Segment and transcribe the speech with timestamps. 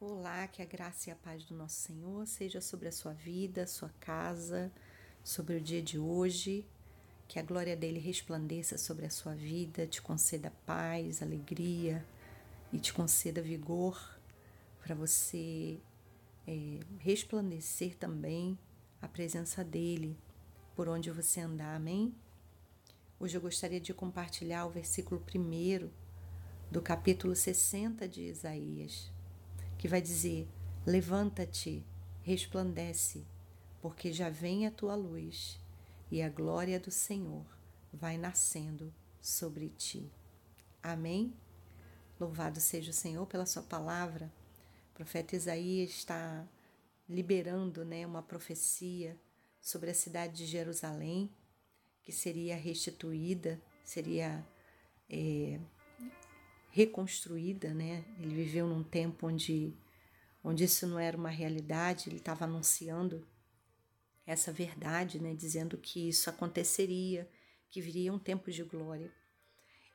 [0.00, 3.66] Olá, que a graça e a paz do nosso Senhor seja sobre a sua vida,
[3.66, 4.70] sua casa,
[5.24, 6.64] sobre o dia de hoje.
[7.26, 12.06] Que a glória dele resplandeça sobre a sua vida, te conceda paz, alegria
[12.72, 14.00] e te conceda vigor
[14.80, 15.80] para você
[16.46, 18.56] é, resplandecer também
[19.02, 20.16] a presença dele
[20.76, 21.74] por onde você andar.
[21.74, 22.14] Amém?
[23.18, 25.90] Hoje eu gostaria de compartilhar o versículo 1
[26.70, 29.17] do capítulo 60 de Isaías
[29.78, 30.48] que vai dizer:
[30.84, 31.86] Levanta-te,
[32.22, 33.24] resplandece,
[33.80, 35.58] porque já vem a tua luz
[36.10, 37.46] e a glória do Senhor
[37.92, 40.10] vai nascendo sobre ti.
[40.82, 41.32] Amém?
[42.18, 44.32] Louvado seja o Senhor pela sua palavra.
[44.90, 46.46] O profeta Isaías está
[47.08, 49.16] liberando né, uma profecia
[49.60, 51.30] sobre a cidade de Jerusalém,
[52.02, 54.44] que seria restituída, seria
[55.08, 55.60] é,
[56.70, 58.04] reconstruída, né?
[58.18, 59.74] Ele viveu num tempo onde,
[60.42, 63.26] onde isso não era uma realidade, ele estava anunciando
[64.26, 65.34] essa verdade, né?
[65.34, 67.28] Dizendo que isso aconteceria,
[67.70, 69.10] que viria um tempo de glória.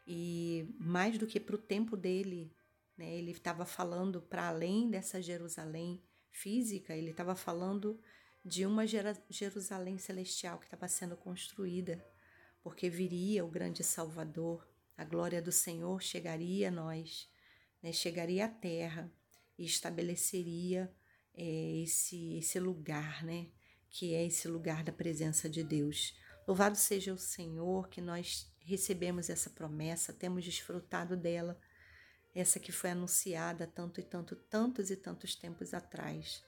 [0.08, 2.52] E mais do que para o tempo dele,
[2.98, 3.14] né?
[3.16, 8.00] Ele estava falando para além dessa Jerusalém física, ele estava falando
[8.44, 8.86] de uma
[9.30, 12.04] Jerusalém celestial que estava sendo construída,
[12.62, 17.30] porque viria o grande Salvador, a glória do Senhor chegaria a nós,
[17.82, 17.92] né?
[17.92, 19.12] chegaria à terra
[19.58, 20.94] e estabeleceria
[21.34, 23.48] é, esse, esse lugar, né?
[23.90, 26.16] que é esse lugar da presença de Deus.
[26.48, 31.60] Louvado seja o Senhor que nós recebemos essa promessa, temos desfrutado dela,
[32.34, 36.44] essa que foi anunciada tanto e tanto, tantos e tantos tempos atrás.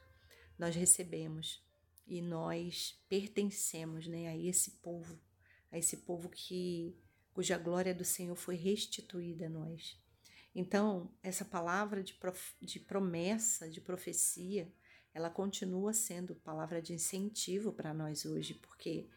[0.58, 1.64] Nós recebemos
[2.08, 5.20] e nós pertencemos né, a esse povo,
[5.72, 6.98] a esse povo que
[7.36, 10.02] cuja glória do Senhor foi restituída a nós.
[10.56, 14.72] Então, essa palavra de, prof, de promessa, de profecia,
[15.14, 19.10] ela continua sendo palavra de incentivo para nós hoje, porque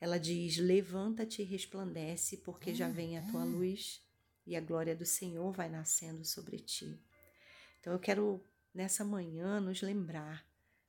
[0.00, 4.00] ela diz: Levanta-te e resplandece, porque já vem a tua luz
[4.46, 6.96] e a glória do Senhor vai nascendo sobre ti.
[7.80, 8.40] Então, eu quero
[8.72, 10.46] nessa manhã nos lembrar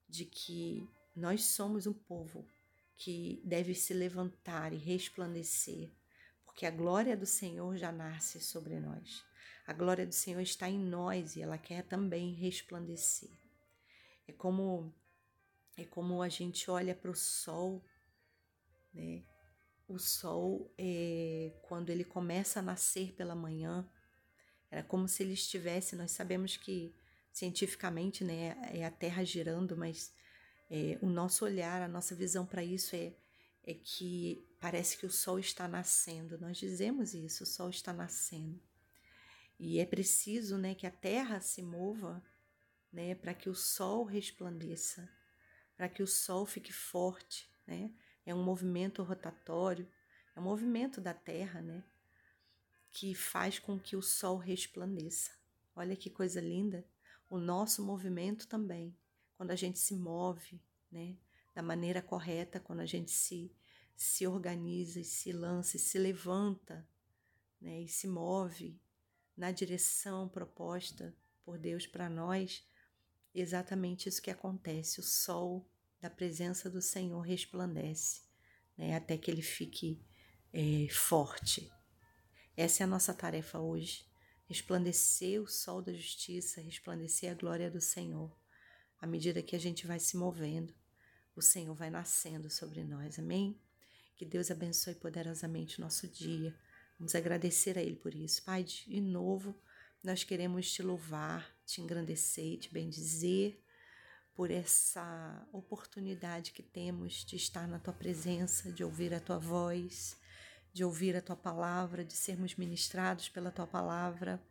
[0.07, 2.47] de que nós somos um povo
[2.95, 5.89] que deve se levantar e resplandecer
[6.57, 9.23] porque a glória do Senhor já nasce sobre nós.
[9.67, 13.29] A glória do Senhor está em nós e ela quer também resplandecer.
[14.27, 14.91] É como
[15.77, 17.85] é como a gente olha para o sol,
[18.91, 19.23] né?
[19.87, 23.87] O sol, é, quando ele começa a nascer pela manhã,
[24.71, 25.95] era como se ele estivesse.
[25.95, 26.91] Nós sabemos que
[27.31, 30.11] cientificamente, né, é a Terra girando, mas
[30.71, 33.13] é, o nosso olhar, a nossa visão para isso é
[33.67, 36.37] é que parece que o sol está nascendo.
[36.37, 38.61] Nós dizemos isso, o sol está nascendo.
[39.59, 42.23] E é preciso, né, que a terra se mova,
[42.91, 45.09] né, para que o sol resplandeça,
[45.75, 47.91] para que o sol fique forte, né?
[48.25, 49.87] É um movimento rotatório,
[50.35, 51.83] é um movimento da terra, né,
[52.91, 55.31] que faz com que o sol resplandeça.
[55.75, 56.85] Olha que coisa linda.
[57.29, 58.95] O nosso movimento também,
[59.35, 61.15] quando a gente se move, né,
[61.53, 63.51] da maneira correta, quando a gente se,
[63.97, 66.87] se organiza e se lança e se levanta
[67.59, 68.79] né, e se move
[69.35, 71.13] na direção proposta
[71.43, 72.65] por Deus para nós,
[73.33, 74.99] exatamente isso que acontece.
[74.99, 75.69] O sol
[75.99, 78.21] da presença do Senhor resplandece
[78.77, 80.01] né, até que ele fique
[80.53, 81.69] é, forte.
[82.55, 84.05] Essa é a nossa tarefa hoje.
[84.45, 88.33] Resplandecer o sol da justiça, resplandecer a glória do Senhor,
[88.99, 90.73] à medida que a gente vai se movendo
[91.37, 93.19] o Senhor vai nascendo sobre nós.
[93.19, 93.55] Amém?
[94.17, 96.55] Que Deus abençoe poderosamente o nosso dia.
[96.97, 98.41] Vamos agradecer a Ele por isso.
[98.43, 99.55] Pai, de novo,
[100.03, 103.61] nós queremos te louvar, te engrandecer, te bendizer
[104.33, 110.17] por essa oportunidade que temos de estar na tua presença, de ouvir a tua voz,
[110.73, 114.41] de ouvir a tua palavra, de sermos ministrados pela tua palavra.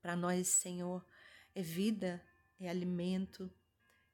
[0.00, 1.04] Para nós, Senhor,
[1.52, 2.24] é vida,
[2.60, 3.50] é alimento,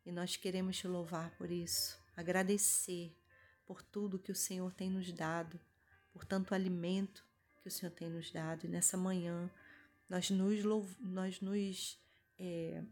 [0.06, 3.14] e nós queremos te louvar por isso, agradecer
[3.66, 5.58] por tudo que o Senhor tem nos dado,
[6.12, 7.24] por tanto alimento
[7.62, 8.66] que o Senhor tem nos dado.
[8.66, 9.50] E nessa manhã
[10.08, 10.64] nós nos,
[11.00, 11.98] nós nos
[12.38, 12.82] é,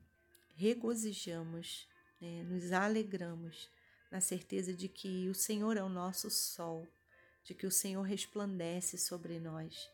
[0.55, 1.89] regozijamos,
[2.21, 3.69] né, nos alegramos
[4.11, 6.87] na certeza de que o Senhor é o nosso sol,
[7.45, 9.91] de que o Senhor resplandece sobre nós.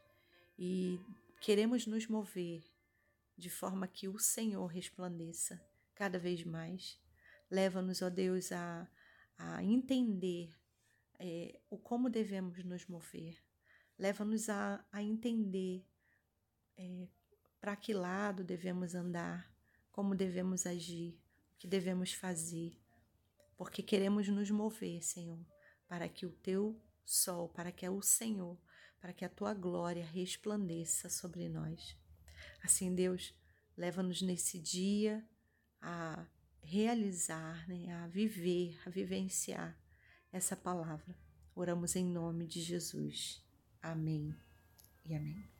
[0.59, 1.01] E
[1.41, 2.63] queremos nos mover
[3.37, 5.61] de forma que o Senhor resplandeça
[5.95, 6.99] cada vez mais.
[7.51, 8.87] Leva-nos, ó Deus, a,
[9.39, 10.58] a entender
[11.19, 13.43] é, o como devemos nos mover.
[13.99, 15.85] Leva-nos a, a entender
[16.77, 17.09] é,
[17.61, 19.53] para que lado devemos andar,
[19.91, 21.19] como devemos agir,
[21.55, 22.79] o que devemos fazer,
[23.57, 25.45] porque queremos nos mover, Senhor,
[25.89, 28.57] para que o teu sol, para que o Senhor,
[29.01, 31.97] para que a tua glória resplandeça sobre nós.
[32.63, 33.35] Assim, Deus,
[33.77, 35.27] leva-nos nesse dia
[35.81, 36.25] a
[36.63, 39.77] realizar, né, a viver, a vivenciar
[40.33, 41.15] essa palavra.
[41.55, 43.43] Oramos em nome de Jesus.
[43.83, 44.35] Amém
[45.05, 45.58] e amém.